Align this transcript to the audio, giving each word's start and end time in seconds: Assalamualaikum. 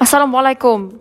Assalamualaikum. 0.00 0.96